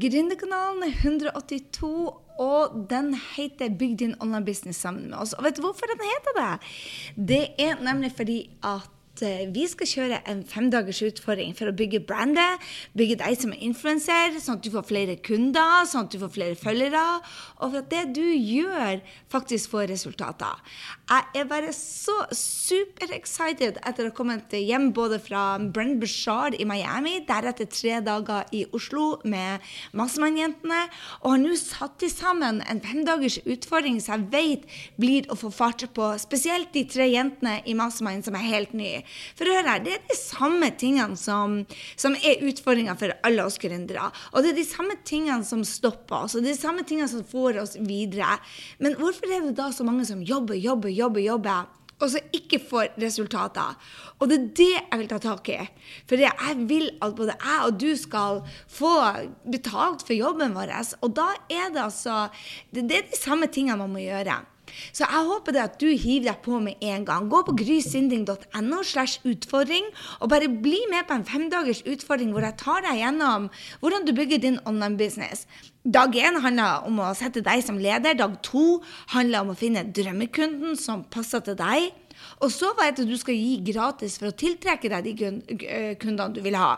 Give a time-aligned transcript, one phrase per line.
[0.00, 5.34] Gründerkanalen er 182, og den heter 'Bygg din online business sammen med oss'.
[5.38, 6.54] Og vet du hvorfor den heter det?
[7.28, 8.88] Det er nemlig fordi at
[9.18, 12.62] Eh, vi skal kjøre en femdagers utfordring for å bygge brandet,
[12.96, 16.30] bygge deg som er influenser, sånn at du får flere kunder, sånn at du får
[16.32, 17.02] flere følgere,
[17.58, 19.02] og for at det du gjør,
[19.32, 20.62] faktisk får resultater.
[21.10, 26.56] Jeg er bare så super excited etter å ha kommet hjem både fra Brenn Bushard
[26.56, 29.60] i Miami, deretter tre dager i Oslo med
[29.98, 30.86] Massemann-jentene,
[31.20, 35.84] og har nå satt sammen en femdagers utfordring som jeg vet blir å få fart
[35.92, 38.99] på, spesielt de tre jentene i Massemann som er helt nye.
[39.38, 41.60] For hør her, det er de samme tingene som,
[42.00, 44.10] som er utfordringa for alle oss gründere.
[44.32, 47.10] Og det er de samme tingene som stopper oss, og det er de samme tingene
[47.10, 48.38] som får oss videre.
[48.78, 51.68] Men hvorfor er det da så mange som jobber, jobber, jobber, jobber?
[52.00, 53.76] og så ikke får resultater.
[54.20, 55.58] Og det er det jeg vil ta tak i.
[56.08, 58.40] For jeg vil at både jeg og du skal
[58.72, 58.94] få
[59.52, 60.72] betalt for jobben vår.
[61.04, 62.28] Og da er det altså
[62.72, 64.40] Det er de samme tingene man må gjøre.
[64.92, 67.28] Så jeg håper det at du hiver deg på med en gang.
[67.32, 69.86] Gå på grysynding.no slash utfordring,
[70.20, 73.48] og bare bli med på en femdagers utfordring hvor jeg tar deg gjennom
[73.80, 75.46] hvordan du bygger din online business.
[75.84, 78.18] Dag én handler om å sette deg som leder.
[78.18, 78.82] Dag to
[79.14, 81.90] handler om å finne drømmekunden som passer til deg.
[82.44, 86.32] Og så vet du at du skal gi gratis for å tiltrekke deg de kundene
[86.36, 86.74] du vil ha.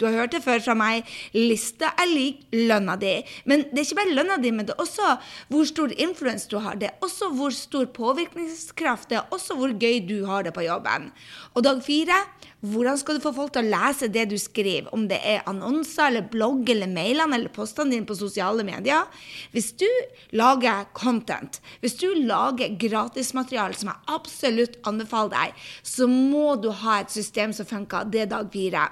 [0.00, 1.08] Du har hørt det før fra meg.
[1.36, 3.18] Lista er lik lønna di.
[3.44, 5.14] Men det er ikke bare lønna di, men det er også
[5.52, 6.80] hvor stor influens du har.
[6.80, 9.10] Det er også hvor stor påvirkningskraft.
[9.10, 11.10] Det er også hvor gøy du har det på jobben.
[11.52, 12.16] Og dag fire
[12.60, 14.90] hvordan skal du få folk til å lese det du skriver?
[14.92, 19.08] Om det er annonser eller blogg eller mailene eller postene dine på sosiale medier.
[19.54, 19.88] Hvis du
[20.36, 27.00] lager content, hvis du lager gratismateriale som jeg absolutt anbefaler deg, så må du ha
[27.00, 28.08] et system som funker.
[28.12, 28.90] Det er dag fire.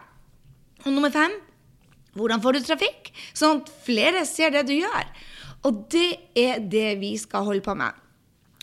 [0.85, 1.35] Og nummer fem
[2.19, 3.11] hvordan får du trafikk?
[3.37, 5.07] Sånn at flere ser det du gjør.
[5.69, 7.95] Og det er det vi skal holde på med.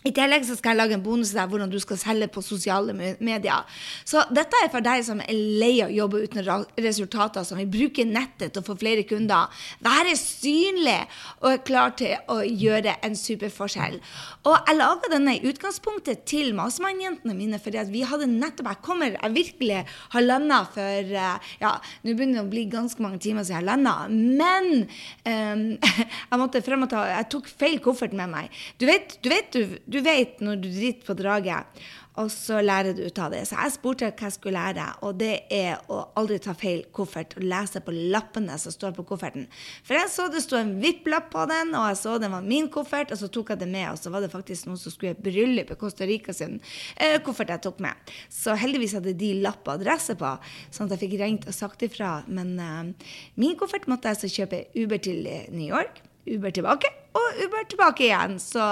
[0.06, 2.94] I tillegg så skal jeg lage en bonus der hvordan du skal selge på sosiale
[2.94, 3.78] medier.
[4.06, 6.42] Så dette er for deg som er lei av å jobbe uten
[6.84, 9.50] resultater, som vil bruke nettet til å få flere kunder.
[9.82, 10.98] Være synlig
[11.40, 13.98] og er klar til å gjøre en super forskjell.
[14.46, 18.82] Og jeg laga denne i utgangspunktet til Masemann-jentene mine, fordi at vi hadde nettopp Jeg
[18.82, 21.72] kommer Jeg virkelig har landa for eh, Ja,
[22.02, 24.86] nå begynner det å bli ganske mange timer siden jeg har landa, men
[25.26, 25.64] um,
[26.30, 28.62] jeg måtte frem og ta Jeg tok feil koffert med meg.
[28.80, 31.80] Du vet, du vet du, du vet når du driter på draget,
[32.16, 33.42] og så lærer du ut av det.
[33.48, 37.36] Så jeg spurte hva jeg skulle lære, og det er å aldri ta feil koffert.
[37.36, 39.44] Og lese på lappene som står på kofferten.
[39.84, 42.70] For jeg så det sto en VIP-lapp på den, og jeg så den var min
[42.72, 45.12] koffert, og så tok jeg det med, og så var det faktisk noen som skulle
[45.12, 46.58] i bryllup i Costa Rica sin
[46.96, 48.16] eh, koffert jeg tok med.
[48.32, 50.34] Så heldigvis hadde de lapp og adresse på,
[50.70, 52.18] sånn at jeg fikk ringt og sagt ifra.
[52.28, 56.00] Men eh, min koffert måtte jeg så kjøpe Uber til New York.
[56.26, 58.36] Uber tilbake og Uber tilbake igjen.
[58.42, 58.64] Så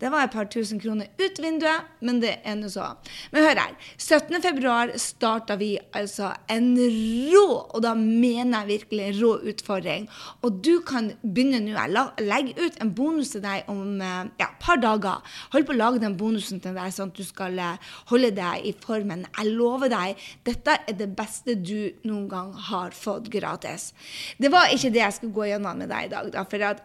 [0.00, 2.90] det var et par tusen kroner ut vinduet, men det er nå så.
[3.32, 3.76] Men hør her.
[3.98, 10.08] 17.2 starta vi altså en rå, og da mener jeg virkelig rå utfordring.
[10.46, 11.74] Og du kan begynne nå.
[11.78, 15.24] Jeg legger ut en bonus til deg om eh, ja, et par dager.
[15.54, 18.68] Hold på å lage den bonusen til deg, sånn at du skal eh, holde deg
[18.68, 19.26] i formen.
[19.38, 23.92] Jeg lover deg, dette er det beste du noen gang har fått gratis.
[24.38, 26.30] Det var ikke det jeg skulle gå gjennom med deg i dag.
[26.34, 26.84] Da, for at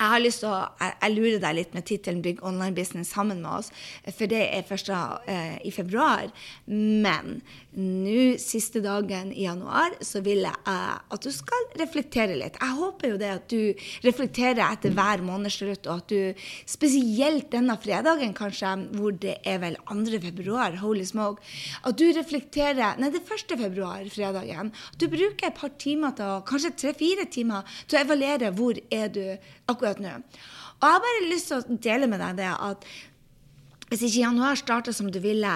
[0.00, 3.42] jeg har lyst til å, jeg, lurer deg litt med tittelen 'Bygg online business sammen
[3.44, 3.68] med oss',
[4.16, 6.30] for det er først eh, i februar.
[6.66, 7.42] Men
[7.76, 12.56] nå siste dagen i januar så vil jeg eh, at du skal reflektere litt.
[12.56, 17.76] Jeg håper jo det at du reflekterer etter hver månedsslutt, og at du spesielt denne
[17.80, 20.20] fredagen, kanskje, hvor det er vel 2.
[20.24, 21.44] februar, holy smoke,
[21.84, 23.56] at du reflekterer Nei, det er 1.
[23.60, 24.72] februar, fredagen.
[24.72, 29.12] At du bruker et par timer til, kanskje tre-fire timer, til å evaluere hvor er
[29.12, 29.24] du
[29.70, 30.14] akkurat akkurat nå.
[30.80, 32.88] Og jeg har bare lyst til å dele med deg det at
[33.90, 35.52] hvis ikke januar starta som du ville,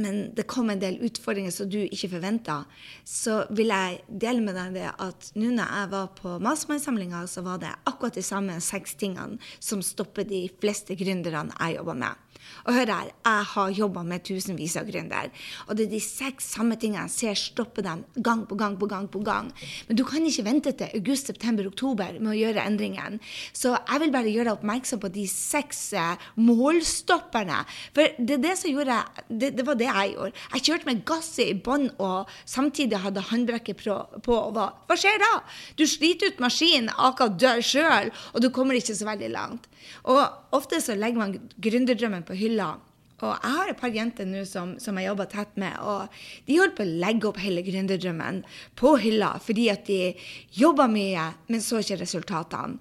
[0.00, 2.60] men det kom en del utfordringer som du ikke forventa,
[3.04, 7.42] så vil jeg dele med deg det at nå når jeg var på Mastermind-samlinga, så
[7.46, 12.29] var det akkurat de samme seks tingene som stopper de fleste gründerne jeg jobber med.
[12.66, 15.30] Og hør her, jeg har jobba med tusenvis av gründere.
[15.68, 18.86] Og det er de seks samme tingene jeg ser stoppe dem gang på gang på
[18.90, 19.08] gang.
[19.10, 19.50] på gang.
[19.88, 23.18] Men du kan ikke vente til august, september, oktober med å gjøre endringen.
[23.52, 27.62] Så jeg vil bare gjøre deg oppmerksom på de seks eh, målstopperne.
[27.96, 30.46] For det, det, gjorde, det, det var det jeg gjorde.
[30.54, 34.36] Jeg kjørte med gasset i bånn og samtidig hadde håndbrekket på.
[34.36, 35.32] og hva, hva skjer da?
[35.78, 39.68] Du sliter ut maskinen, aker dør sjøl, og du kommer ikke så veldig langt.
[40.10, 40.20] Og
[40.56, 42.74] ofte så legger man gründerdrømmen på hylla.
[43.20, 46.56] Og jeg har et par jenter nå som, som jeg jobber tett med, og de
[46.56, 48.42] holder på å legge opp hele gründerdrømmen
[48.80, 50.14] på hylla fordi at de
[50.56, 52.80] jobber mye, men så ikke resultatene.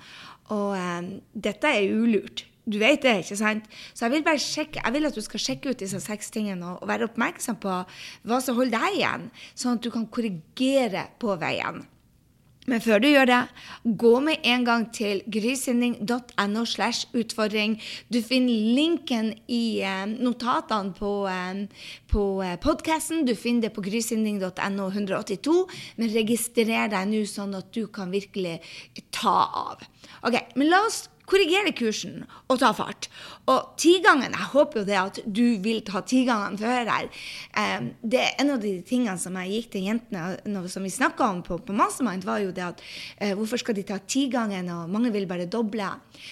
[0.50, 2.46] Og um, dette er ulurt.
[2.70, 3.68] Du vet det, ikke sant?
[3.98, 6.72] Så jeg vil bare sjekke, jeg vil at du skal sjekke ut disse seks tingene
[6.72, 7.78] og, og være oppmerksom på
[8.30, 11.84] hva som holder deg igjen, sånn at du kan korrigere på veien.
[12.70, 13.40] Men før du gjør det,
[13.98, 17.80] gå med en gang til grysynding.no slash utfordring.
[18.14, 21.64] Du finner linken i eh, notatene på, eh,
[22.12, 23.26] på eh, podkasten.
[23.26, 25.58] Du finner det på grysynding.no 182.
[25.98, 28.60] Men registrer deg nå, sånn at du kan virkelig
[29.16, 29.88] ta av.
[30.28, 33.10] Ok, men la oss korrigere kursen og ta fart.
[33.50, 37.10] Og tigangen Jeg håper jo det at du vil ta tigangen før her.
[37.54, 41.30] Um, det er En av de tingene som jeg gikk til jentene som vi snakka
[41.30, 42.84] om på, på Mastermind, var jo det at
[43.22, 45.90] uh, hvorfor skal de ta tigangen, og mange vil bare doble.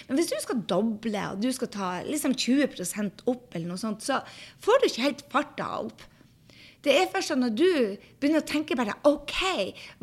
[0.08, 4.06] Men hvis du skal doble, og du skal ta liksom 20% opp, eller noe sånt,
[4.06, 4.22] så
[4.64, 6.06] får du ikke helt farta opp.
[6.88, 7.72] Det er først når du
[8.22, 9.36] begynner å tenke bare OK,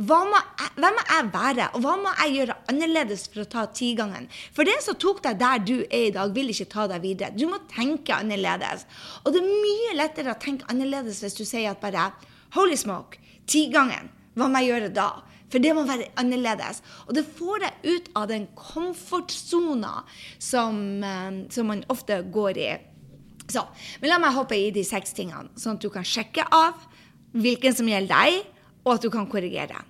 [0.04, 3.64] må jeg, hvem må jeg være, og hva må jeg gjøre annerledes for å ta
[3.72, 4.28] tigangen?
[4.52, 7.32] For det som tok deg der du er i dag, vil ikke ta deg videre.
[7.32, 8.84] Du må tenke annerledes.
[9.24, 12.10] Og det er mye lettere å tenke annerledes hvis du sier at bare
[12.54, 13.18] Holy smoke,
[13.50, 15.08] tigangen, hva må jeg gjøre da?
[15.50, 16.82] For det må være annerledes.
[17.08, 20.02] Og det får deg ut av den komfortsona
[20.36, 22.72] som, eh, som man ofte går i.
[23.50, 23.64] Så,
[24.00, 26.86] men la meg hoppe i de seks tingene, sånn at du kan sjekke av
[27.34, 28.52] hvilken som gjelder deg,
[28.84, 29.82] og at du kan korrigere.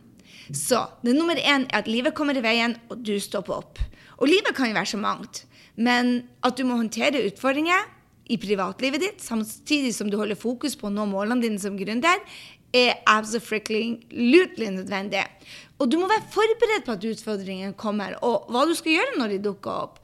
[0.55, 3.81] Så det nummer én er at livet kommer i veien, og du stopper opp.
[4.19, 7.89] Og livet kan jo være så mangt, men at du må håndtere utfordringer
[8.31, 12.23] i privatlivet ditt, samtidig som du holder fokus på å nå målene dine som gründer,
[12.75, 14.01] er absolutely
[14.75, 15.23] nødvendig.
[15.79, 19.35] Og du må være forberedt på at utfordringene kommer, og hva du skal gjøre når
[19.35, 20.01] de dukker opp.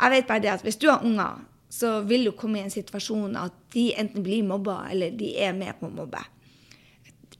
[0.00, 2.72] Jeg vet bare det at Hvis du har unger, så vil du komme i en
[2.72, 6.22] situasjon at de enten blir mobba, eller de er med på å mobbe.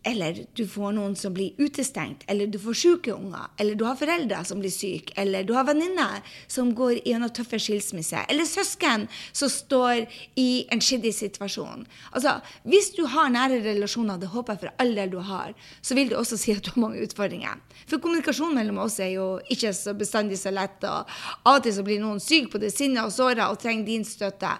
[0.03, 3.99] Eller du får noen som blir utestengt, eller du får syke unger, eller du har
[4.01, 9.05] foreldre som blir syke, eller du har venninner som går gjennom tøffe skilsmisser, eller søsken
[9.33, 10.07] som står
[10.41, 11.85] i en skiddig situasjon.
[12.13, 15.53] Altså, Hvis du har nære relasjoner, det håper jeg for all del du har,
[15.83, 17.61] så vil det også si at du har mange utfordringer.
[17.87, 21.05] For kommunikasjon mellom oss er jo ikke så bestandig så lett, og
[21.45, 24.09] av og til så blir noen syk på det sinnet og såret og trenger din
[24.09, 24.57] støtte.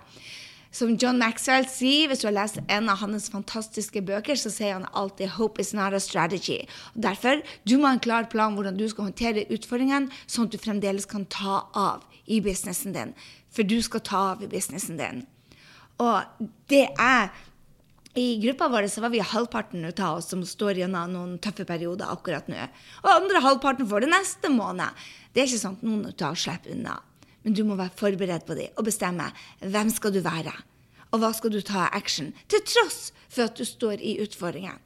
[0.71, 4.77] Som John Maxwell sier, hvis du har lest en av hans fantastiske bøker, så sier
[4.77, 6.69] han alltid 'hope is not a strategy'.
[6.95, 10.53] Og derfor du må ha en klar plan hvordan du skal håndtere utfordringene, sånn at
[10.53, 13.15] du fremdeles kan ta av i businessen din.
[13.51, 15.27] For du skal ta av i businessen din.
[15.99, 16.23] Og
[16.69, 17.31] det er
[18.15, 22.11] i gruppa vår så var vi halvparten av oss som står gjennom noen tøffe perioder
[22.11, 22.69] akkurat nå.
[23.05, 24.89] Og andre halvparten får det neste måned.
[25.33, 27.01] Det er ikke sånn at noen av oss slipper unna.
[27.45, 30.53] Men du må være forberedt på dem og bestemme hvem skal du være.
[31.11, 32.33] Og hva skal du ta av action?
[32.51, 34.77] Til tross for at du står i utfordringer.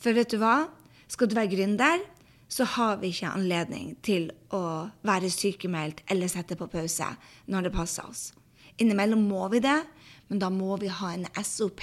[0.00, 0.68] For vet du hva?
[1.10, 2.02] Skal du være gründer,
[2.50, 7.08] så har vi ikke anledning til å være sykemeldt eller sette på pause
[7.50, 8.30] når det passer oss.
[8.80, 9.78] Innimellom må vi det,
[10.30, 11.82] men da må vi ha en SOP,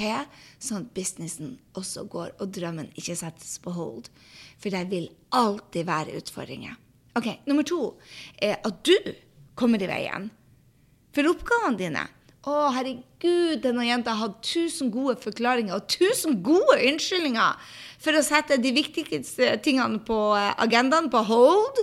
[0.64, 4.08] sånn at businessen også går, og drømmen ikke settes på hold.
[4.58, 6.78] For det vil alltid være utfordringer.
[7.18, 7.98] Ok, Nummer to
[8.42, 8.96] er at du
[9.58, 10.30] kommer i veien.
[11.16, 12.06] For oppgavene dine
[12.48, 18.24] Å, herregud, denne jenta har hatt tusen gode forklaringer og tusen gode unnskyldninger for å
[18.24, 21.82] sette de viktigste tingene på eh, agendaen på hold.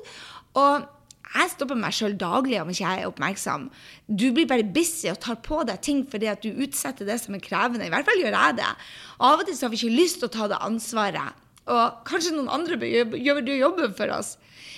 [0.57, 0.87] Og
[1.35, 3.69] jeg stopper meg sjøl daglig om ikke jeg er oppmerksom.
[4.07, 7.37] Du blir bare busy og tar på deg ting fordi at du utsetter det som
[7.37, 7.85] er krevende.
[7.85, 8.73] I hvert fall gjør jeg det.
[9.19, 11.44] Av og til så har vi ikke lyst til å ta det ansvaret.
[11.73, 14.35] Og kanskje noen andre gjør jobben for oss.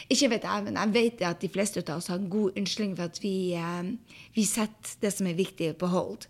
[0.06, 2.94] Ikke vet jeg, men jeg vet at de fleste av oss har en god unnskyldning
[2.98, 3.88] for at vi, eh,
[4.36, 6.28] vi setter det som er viktig, på hold.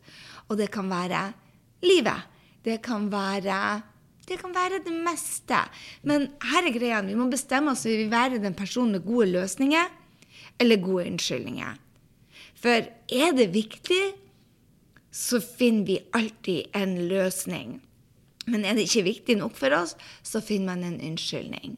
[0.48, 1.34] Og det kan være
[1.84, 2.24] livet.
[2.64, 3.82] Det kan være
[4.26, 5.58] det kan være det meste.
[6.02, 7.00] Men her er greia.
[7.06, 9.86] Vi må bestemme oss om vi vil være den personen med gode løsninger
[10.58, 11.76] eller gode unnskyldninger.
[12.58, 14.02] For er det viktig,
[15.12, 17.80] så finner vi alltid en løsning.
[18.46, 21.76] Men er det ikke viktig nok for oss, så finner man en unnskyldning.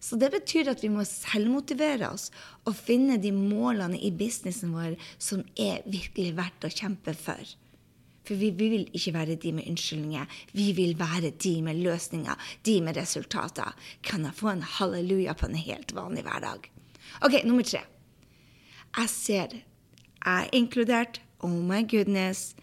[0.00, 2.28] Så det betyr at vi må selvmotivere oss
[2.68, 7.42] og finne de målene i businessen vår som er virkelig verdt å kjempe for.
[8.28, 10.26] For vi vil ikke være de med unnskyldninger.
[10.52, 12.36] Vi vil være de med løsninger,
[12.68, 13.72] de med resultater.
[14.04, 16.68] Kan jeg få en halleluja på en helt vanlig hverdag?
[17.24, 17.80] OK, nummer tre.
[18.98, 19.56] Jeg ser
[20.18, 21.22] jeg er inkludert.
[21.40, 22.54] Oh my goodness.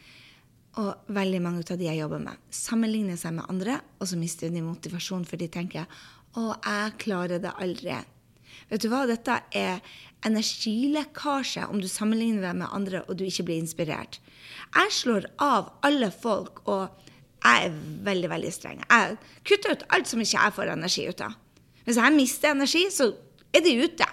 [0.82, 4.52] Og veldig mange av de jeg jobber med, sammenligner seg med andre, og så mister
[4.52, 5.88] de motivasjon, for de tenker
[6.36, 7.96] 'Å, jeg klarer det aldri.
[8.70, 9.80] Vet du hva, dette er
[10.26, 14.20] energilekkasje om du sammenligner deg med andre og du ikke blir inspirert.
[14.76, 16.90] Jeg slår av alle folk, og
[17.46, 18.82] jeg er veldig, veldig streng.
[18.90, 21.36] Jeg kutter ut alt som ikke jeg får energi ut av.
[21.86, 23.12] Hvis jeg mister energi, så
[23.54, 24.08] er de ute.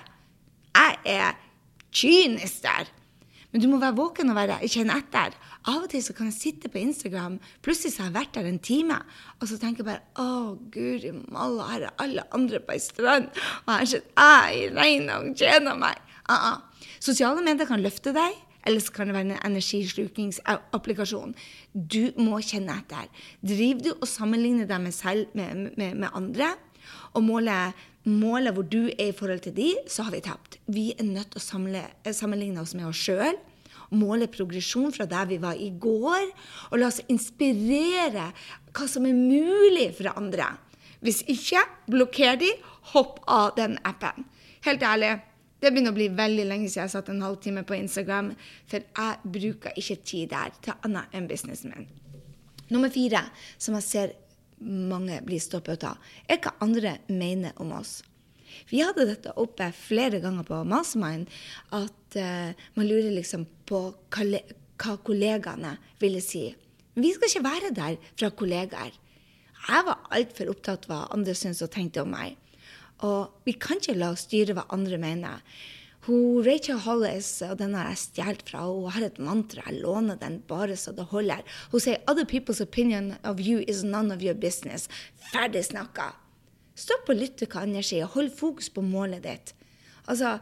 [0.76, 1.38] Jeg er
[1.92, 2.90] kynisk der.
[3.52, 5.34] Men du må være våken og være, kjenne etter.
[5.62, 8.48] Av og til så kan jeg sitte på Instagram, plutselig så har jeg vært der
[8.50, 8.96] en time,
[9.38, 13.28] og så tenker jeg bare Å, guri malla, her er alle andre på ei strand,
[13.66, 16.00] og her sitter jeg i regnet og tjener meg.
[16.26, 16.88] Uh -uh.
[17.00, 18.34] Sosiale medier kan løfte deg,
[18.66, 21.34] eller så kan det være en energislukingsapplikasjon.
[21.74, 23.08] Du må kjenne etter.
[23.42, 26.54] Driver du og sammenligner deg med, selv, med, med, med andre,
[27.12, 27.72] og måler
[28.04, 30.58] målet hvor du er i forhold til de, så har vi tapt.
[30.66, 33.36] Vi er nødt til å samle, sammenligne oss med oss sjøl
[33.96, 36.28] måle progresjon fra der vi var i går,
[36.70, 38.30] og la oss inspirere
[38.72, 40.52] hva som er mulig for andre.
[41.02, 42.52] Hvis ikke, blokker de,
[42.92, 44.26] hopp av den appen.
[44.66, 45.16] Helt ærlig,
[45.62, 48.32] det begynner å bli veldig lenge siden jeg satt en halvtime på Instagram,
[48.70, 51.90] for jeg bruker ikke tid der til annet enn businessen min.
[52.72, 53.26] Nummer fire,
[53.58, 54.14] som jeg ser
[54.62, 55.98] mange blir stoppet av,
[56.30, 58.00] er hva andre mener om oss.
[58.70, 61.30] Vi hadde dette oppe flere ganger på Mastermind,
[61.74, 66.48] at uh, man lurer liksom på hva, kollegaene ville si.
[66.94, 68.96] Vi skal ikke være der fra kollegaer.
[69.62, 72.34] Jeg var altfor opptatt av hva andre syntes og tenkte om meg.
[73.06, 75.42] Og vi kan ikke la oss styre hva andre mener.
[76.02, 79.62] Hun, Rachel Hollis, og den har jeg stjålet fra hun har et mantra.
[79.68, 81.46] Jeg låner den bare så det holder.
[81.70, 84.88] Hun sier 'Other people's opinion of you is none of your business'.
[85.32, 86.10] Ferdig snakka.
[86.82, 89.54] Stopp å lytte hva andre sier, og hold fokus på målet ditt.
[90.10, 90.38] Altså,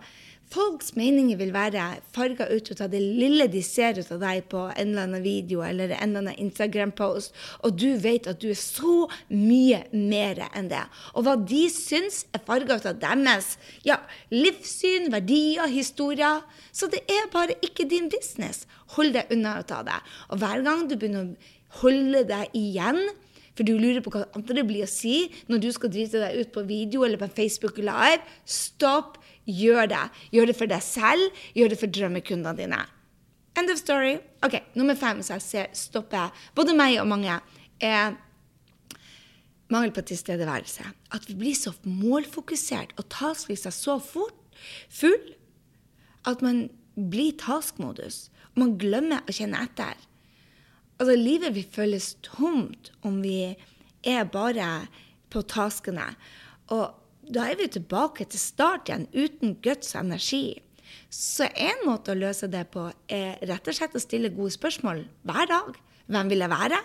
[0.50, 4.64] Folks meninger vil være farga ut av det lille de ser ut av deg på
[4.66, 8.58] en eller annen video eller en eller annen Instagram-post, og du vet at du er
[8.58, 10.82] så mye mer enn det.
[11.14, 13.52] Og hva de syns, er farga ut av deres
[13.86, 14.00] ja,
[14.34, 16.42] livssyn, verdier, historier.
[16.74, 18.64] Så det er bare ikke din business.
[18.96, 20.02] Hold deg unna å ta det.
[20.34, 23.04] Og hver gang du begynner å holde deg igjen
[23.60, 26.52] for du lurer på hva andre blir å si når du skal drite deg ut
[26.54, 28.22] på video eller på Facebook Live.
[28.48, 30.00] Stopp, gjør det.
[30.32, 32.80] Gjør det for deg selv, gjør det for drømmekundene dine.
[33.60, 34.14] End of story.
[34.46, 37.36] Ok, Nummer fem som jeg ser stopper både meg og mange,
[37.84, 38.16] er
[39.68, 40.88] mangel på tilstedeværelse.
[41.12, 44.56] At vi blir så målfokusert og tasklista så fort
[44.88, 45.34] full
[46.24, 48.30] at man blir taskmodus.
[48.56, 50.00] Man glemmer å kjenne etter.
[51.00, 53.54] Altså, livet vil føles tomt om vi
[54.04, 54.68] er bare
[55.32, 56.10] på taskene.
[56.76, 56.92] Og
[57.24, 60.60] da er vi tilbake til start igjen, uten guts og energi.
[61.08, 65.06] Så en måte å løse det på er rett og slett å stille gode spørsmål
[65.24, 65.80] hver dag.
[66.10, 66.78] Hvem vil jeg være?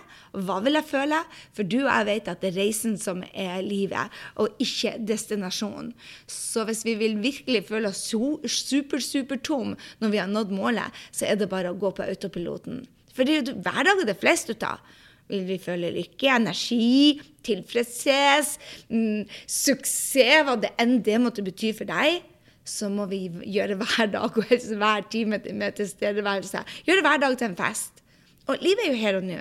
[0.46, 1.20] Hva vil jeg føle?
[1.52, 5.90] For du og jeg vet at det er reisen som er livet, og ikke destinasjonen.
[6.30, 11.02] Så hvis vi vil virkelig føle oss super, super tom når vi har nådd målet,
[11.10, 12.84] så er det bare å gå på autopiloten.
[13.16, 14.84] For det er jo hver dag det flest ut av.
[15.26, 18.56] Vil vi føle lykke, energi, tilfredshet,
[18.92, 22.20] mm, suksess, hva det enn det måtte bety for deg,
[22.66, 23.24] så må vi
[23.56, 26.62] gjøre hver dag og helst hver time med tilstedeværelse.
[26.86, 28.02] Gjøre hver dag til en fest.
[28.46, 29.38] Og livet er jo her og nå,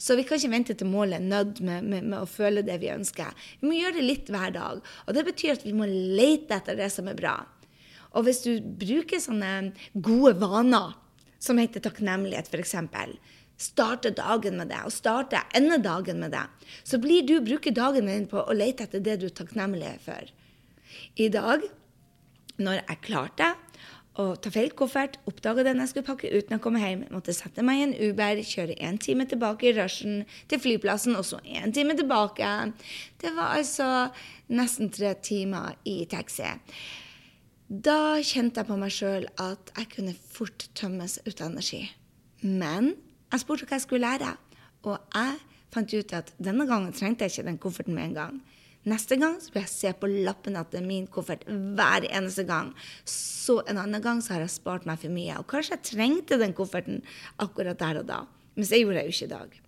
[0.00, 2.78] så vi kan ikke vente til målet er nådd med, med, med, å føle det
[2.80, 3.34] vi ønsker.
[3.60, 4.80] Vi må gjøre det litt hver dag.
[5.04, 7.36] Og det betyr at vi må lete etter det som er bra.
[8.16, 10.96] Og hvis du bruker sånne gode vaner
[11.38, 12.76] som heter takknemlighet, f.eks.
[13.56, 16.44] Starte dagen med det, og starte ende dagen med det.
[16.84, 20.32] Så blir du bruker dagen din på å lete etter det du er takknemlig for.
[21.16, 21.64] I dag,
[22.60, 23.54] når jeg klarte
[24.20, 27.64] å ta feil koffert, oppdaga den jeg skulle pakke uten å komme hjem, måtte sette
[27.64, 31.74] meg i en Uber, kjøre én time tilbake i rushen til flyplassen, og så én
[31.76, 32.52] time tilbake.
[33.20, 33.90] Det var altså
[34.52, 36.48] nesten tre timer i taxi.
[37.66, 41.82] Da kjente jeg på meg sjøl at jeg kunne fort tømmes ut av energi.
[42.46, 42.92] Men
[43.32, 44.36] jeg spurte hva jeg skulle lære,
[44.86, 45.40] og jeg
[45.74, 48.38] fant ut at denne gangen trengte jeg ikke den kofferten med en gang.
[48.86, 52.44] Neste gang så vil jeg se på lappen at det er min koffert hver eneste
[52.46, 52.70] gang.
[53.02, 55.34] Så en annen gang så har jeg spart meg for mye.
[55.40, 57.00] Og kanskje jeg trengte den kofferten
[57.42, 58.20] akkurat der og da.
[58.54, 59.58] Men det gjorde jeg jo ikke i dag.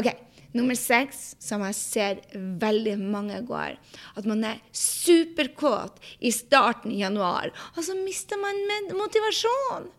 [0.00, 0.08] Ok,
[0.56, 3.76] Nummer seks, som jeg ser veldig mange går,
[4.18, 8.58] at man er superkåt i starten i januar, og så mister man
[8.98, 9.90] motivasjon.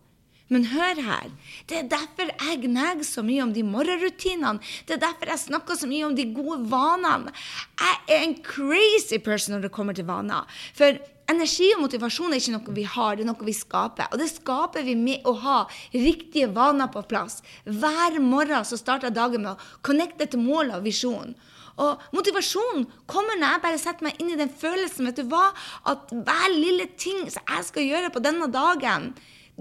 [0.52, 1.30] Men hør her.
[1.68, 4.60] Det er derfor jeg gnager så mye om de morgenrutinene.
[4.84, 7.32] Det er derfor jeg snakker så mye om de gode vanene.
[7.80, 10.44] Jeg er en crazy person når det kommer til vaner.
[10.76, 10.98] For
[11.30, 14.10] Energi og motivasjon er ikke noe vi har, det er noe vi skaper.
[14.10, 15.58] Og det skaper vi med å ha
[15.94, 17.40] riktige vaner på plass.
[17.64, 21.36] Hver morgen så starter dagen med å connecte til målet og visjonen.
[21.80, 25.52] Og motivasjon kommer når jeg bare setter meg inn i den følelsen vet du hva,
[25.88, 29.12] at hver lille ting som jeg skal gjøre på denne dagen,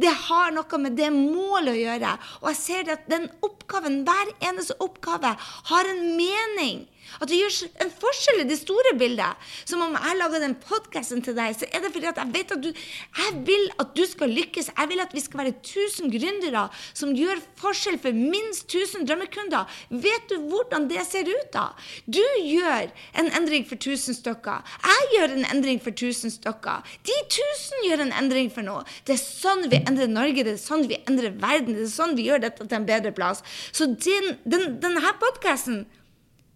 [0.02, 2.12] det har noe med det målet å gjøre.
[2.42, 6.86] Og jeg ser at den oppgaven, hver eneste oppgave har en mening.
[7.20, 9.50] At det gjør en forskjell i det store bildet.
[9.66, 12.56] Som om jeg lager den podkasten til deg, så er det fordi at jeg vet
[12.56, 14.72] at du Jeg vil at du skal lykkes.
[14.78, 19.68] Jeg vil at vi skal være 1000 gründere som gjør forskjell for minst 1000 drømmekunder.
[19.90, 21.72] Vet du hvordan det ser ut, da?
[22.06, 24.64] Du gjør en endring for 1000 stykker.
[24.88, 26.84] Jeg gjør en endring for 1000 stykker.
[27.08, 28.86] De 1000 gjør en endring for noe.
[29.06, 31.76] Det er sånn vi endrer Norge, det er sånn vi endrer verden.
[31.78, 33.44] Det er sånn vi gjør dette til en bedre plass.
[33.72, 35.84] Så den, den, denne podkasten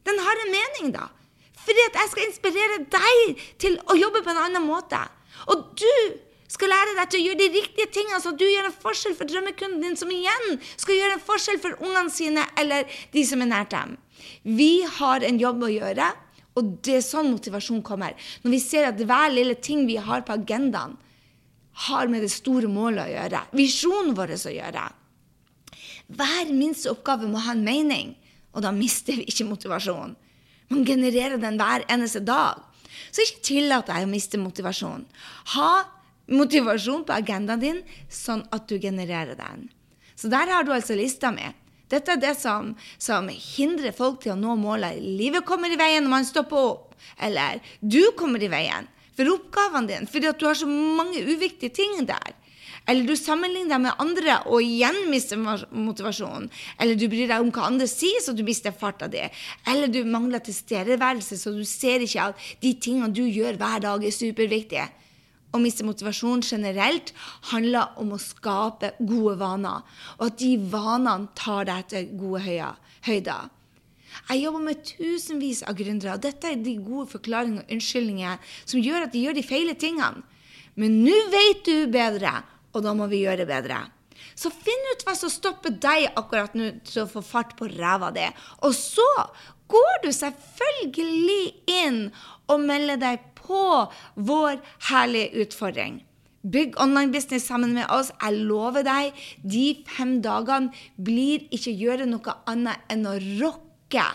[0.06, 1.10] den har en mening, da.
[1.66, 5.00] Fordi at jeg skal inspirere deg til å jobbe på en annen måte.
[5.52, 5.92] Og du
[6.52, 9.30] skal lære deg til å gjøre de riktige tingene, så du gjør en forskjell for
[9.30, 12.86] drømmekunden din, som igjen skal gjøre en forskjell for ungene sine eller
[13.16, 13.96] de som er nært dem.
[14.46, 16.12] Vi har en jobb å gjøre,
[16.56, 18.14] og det er sånn motivasjon kommer.
[18.46, 20.96] Når vi ser at hver lille ting vi har på agendaen,
[21.90, 23.42] har med det store målet å gjøre.
[23.60, 24.84] Visjonen vår å gjøre.
[26.16, 28.14] Hver minste oppgave må ha en mening
[28.56, 30.16] og da mister vi ikke motivasjonen.
[30.72, 32.64] Man genererer den hver eneste dag.
[33.12, 35.04] Så ikke tillat deg å miste motivasjon.
[35.54, 35.72] Ha
[36.32, 39.68] motivasjon på agendaen din, sånn at du genererer den.
[40.16, 41.46] Så der har du altså lista mi.
[41.92, 44.98] Dette er det som, som, hindrer folk til å nå målet.
[44.98, 46.96] Livet kommer i veien når man stopper opp.
[47.22, 51.76] Eller du kommer i veien for oppgavene dine fordi at du har så mange uviktige
[51.76, 52.34] ting der.
[52.86, 56.52] Eller du sammenligner deg med andre og igjen mister motivasjonen.
[56.82, 59.24] Eller du bryr deg om hva andre sier, så du mister farta di.
[59.72, 64.06] Eller du mangler tilstedeværelse, så du ser ikke at de tingene du gjør hver dag,
[64.06, 64.86] er superviktige.
[65.56, 67.14] Å miste motivasjon generelt
[67.50, 69.86] handler om å skape gode vaner,
[70.20, 73.52] og at de vanene tar deg til gode høyder.
[74.30, 78.84] Jeg jobber med tusenvis av gründere, og dette er de gode forklaringene og unnskyldningene som
[78.84, 80.24] gjør at de gjør de feile tingene.
[80.76, 82.34] Men nå vet du bedre,
[82.76, 83.86] og da må vi gjøre bedre.
[84.36, 88.12] Så finn ut hva som stopper deg akkurat nå til å få fart på ræva
[88.16, 88.26] di.
[88.68, 89.08] Og så
[89.72, 92.02] går du selvfølgelig inn
[92.52, 93.64] og melder deg på
[94.16, 96.02] vår herlige utfordring.
[96.46, 98.12] Bygg online business sammen med oss.
[98.22, 100.70] Jeg lover deg, de fem dagene
[101.02, 104.06] blir ikke gjøre noe annet enn å rocke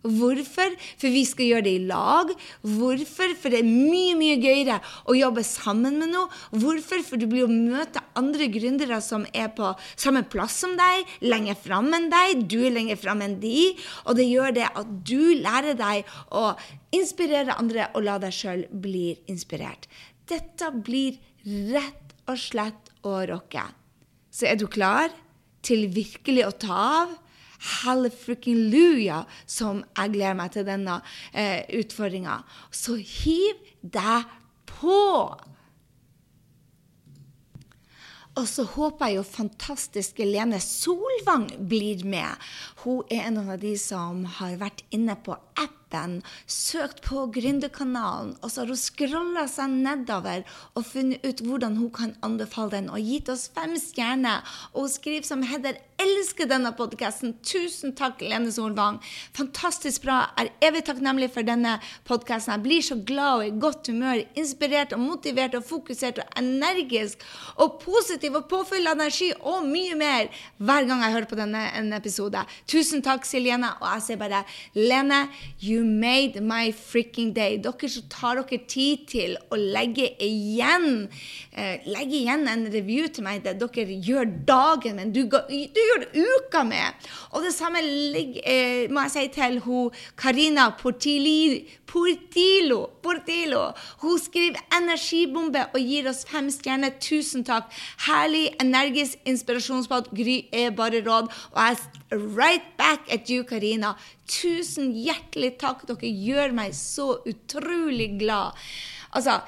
[0.00, 0.72] Hvorfor?
[0.96, 2.30] For vi skal gjøre det i lag.
[2.64, 3.34] Hvorfor?
[3.36, 6.30] For det er mye mye gøyere å jobbe sammen med noe.
[6.56, 7.02] Hvorfor?
[7.04, 11.58] For du blir å møte andre gründere som er på samme plass som deg, lenger
[11.60, 13.70] fram enn deg, du er lenger fram enn de.
[14.08, 16.50] Og det gjør det at du lærer deg å
[16.96, 19.84] inspirere andre og la deg sjøl bli inspirert.
[20.30, 23.68] Dette blir rett og slett å rocke.
[24.30, 25.12] Så er du klar
[25.66, 27.19] til virkelig å ta av?
[27.60, 31.00] Hallefucking-luja som jeg gleder meg til denne
[31.32, 32.40] eh, utfordringa.
[32.72, 34.28] Så hiv deg
[34.70, 35.00] på!
[38.38, 42.48] Og så håper jeg jo fantastiske Lene Solvang blir med.
[42.84, 48.52] Hun er en av de som har vært inne på appen, søkt på Gründerkanalen, og
[48.52, 50.46] så har hun scrolla seg nedover
[50.78, 54.46] og funnet ut hvordan hun kan anbefale den, og gitt oss fem stjerner.
[54.72, 57.34] Og hun skriver som Hedder elsker denne podkasten.
[57.46, 58.98] Tusen takk, Lene Solvang.
[59.36, 60.20] Fantastisk bra.
[60.38, 61.76] Jeg er evig takknemlig for denne
[62.08, 62.54] podkasten.
[62.56, 67.24] Jeg blir så glad og i godt humør, inspirert og motivert og fokusert og energisk
[67.60, 71.64] og positiv og påfyll av energi og mye mer hver gang jeg hører på denne
[71.96, 72.44] episode.
[72.70, 73.74] Tusen takk, Siljene.
[73.80, 74.44] Og jeg sier bare
[74.78, 75.26] Lene,
[75.60, 77.58] You made my freaking day.
[77.60, 81.08] Dere som tar dere tid til å legge igjen
[81.52, 86.06] eh, legge igjen en review til meg Det dere gjør dagen min, du, du gjør
[86.14, 87.08] uka med.
[87.34, 93.72] Og det samme ligger, eh, må jeg si til hun Karina Portilo, Portilo.
[93.98, 96.90] Hun skriver 'energibombe' og gir oss fem stjerner.
[97.00, 97.64] Tusen takk.
[98.06, 100.14] Herlig, energisk inspirasjonspod.
[100.14, 101.28] Gry er bare råd.
[101.52, 101.76] Og jeg
[102.12, 103.94] right back at you, Karina.
[104.28, 105.86] Tusen hjertelig takk.
[105.86, 108.52] Dere gjør meg så utrolig glad.
[109.12, 109.40] Altså,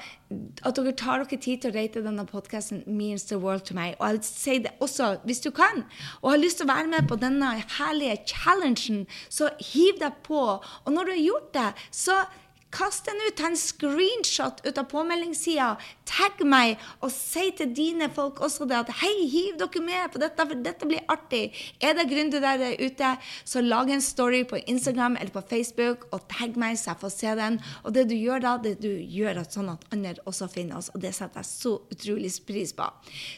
[0.65, 3.93] At dere tar dere tid til å rate denne podkasten means the world to meg.
[3.99, 5.83] Og jeg sier det også, hvis du kan,
[6.23, 10.41] og har lyst til å være med på denne herlige challengen, så hiv deg på.
[10.57, 12.17] Og når du har gjort det, så
[12.73, 15.75] Kast den ut, ta en screenshot ut av påmeldingssida.
[16.09, 20.21] Tagg meg, og si til dine folk også det at hei, hiv dere med på
[20.21, 21.43] dette, for dette blir artig.
[21.83, 23.11] Er det gründer der ute,
[23.45, 27.13] så lag en story på Instagram eller på Facebook og tagg meg, så jeg får
[27.13, 27.59] se den.
[27.83, 30.89] Og det du gjør da, det du gjør at sånn at andre også finner oss,
[30.93, 32.89] og det setter jeg så utrolig pris på.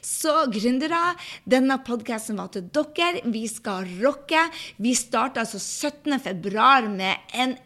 [0.05, 1.01] Så gründere,
[1.43, 3.25] denne podkasten var til dere.
[3.31, 4.47] Vi skal rocke.
[4.79, 6.19] Vi starter altså 17.
[6.23, 7.57] februar med en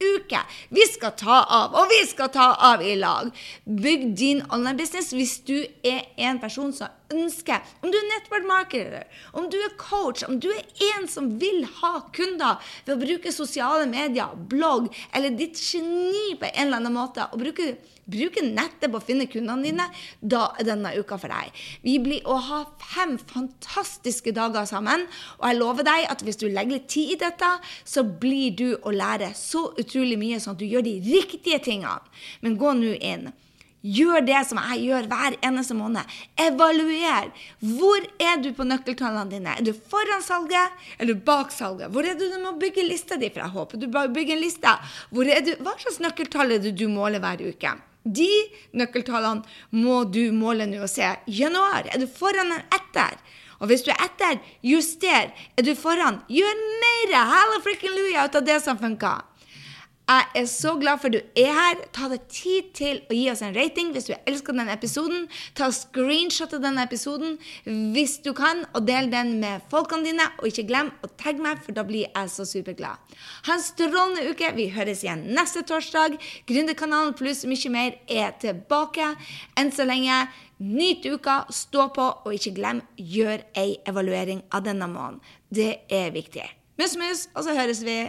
[0.00, 0.38] energiuke.
[0.68, 3.30] Vi skal ta av, og vi skal ta av i lag.
[3.64, 9.48] Bygg din online-business hvis du er en person som ønsker Om du er network-marketer, om
[9.50, 13.86] du er coach, om du er en som vil ha kunder ved å bruke sosiale
[13.90, 17.72] medier, blogg eller ditt geni på en eller annen måte, og bruke,
[18.10, 19.86] bruke nettet på å finne kundene dine,
[20.20, 21.52] da er denne uka for deg.
[21.86, 25.06] Vi blir å ha fem fantastiske dager sammen,
[25.38, 27.52] og jeg lover deg at hvis du legger litt tid i dette,
[27.84, 32.00] så blir du å lære så utrolig mye, sånn at du gjør de riktige tingene.
[32.44, 33.30] Men gå nå inn.
[33.80, 36.16] Gjør det som jeg gjør hver eneste måned.
[36.36, 37.30] Evaluer.
[37.64, 39.54] Hvor er du på nøkkeltallene dine?
[39.56, 41.88] Er du foran salget eller bak salget?
[41.94, 43.30] Hvor er du du må bygge lista di?
[43.32, 44.74] Jeg håper du bygger en liste.
[45.10, 47.72] Hva slags nøkkeltall er det du måler hver uke?
[48.04, 48.30] De
[48.76, 49.44] nøkkeltallene
[49.76, 51.08] må du måle nå og se.
[51.28, 53.16] Januar, er du foran eller etter?
[53.60, 55.32] Og hvis du er etter, juster.
[55.56, 57.16] Er du foran, gjør mer!
[57.32, 59.24] Halla frikken luja ut av det som funker.
[60.10, 61.82] Jeg er så glad for du er her.
[61.94, 65.28] Ta deg tid til å gi oss en rating hvis du elsker denne episoden.
[65.54, 67.36] Ta screenshot av denne episoden
[67.94, 70.26] hvis du kan, og del den med folkene dine.
[70.40, 72.98] Og ikke glem å tagge meg, for da blir jeg så superglad.
[73.46, 74.50] Ha en strålende uke.
[74.58, 76.18] Vi høres igjen neste torsdag.
[76.50, 79.12] Gründerkanalen pluss mye mer er tilbake.
[79.60, 80.24] Enn så lenge,
[80.58, 85.22] nyt uka, stå på, og ikke glem, gjør ei evaluering av denne måneden.
[85.54, 86.50] Det er viktig.
[86.80, 88.00] Mus, mus, og så høres vi.